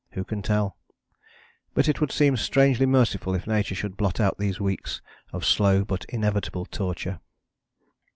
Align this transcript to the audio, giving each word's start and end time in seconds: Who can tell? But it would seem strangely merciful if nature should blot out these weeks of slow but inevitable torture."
Who 0.13 0.23
can 0.23 0.41
tell? 0.41 0.77
But 1.75 1.87
it 1.87 2.01
would 2.01 2.11
seem 2.11 2.35
strangely 2.35 2.87
merciful 2.87 3.35
if 3.35 3.45
nature 3.45 3.75
should 3.75 3.97
blot 3.97 4.19
out 4.19 4.39
these 4.39 4.59
weeks 4.59 4.99
of 5.31 5.45
slow 5.45 5.83
but 5.85 6.05
inevitable 6.09 6.65
torture." 6.65 7.19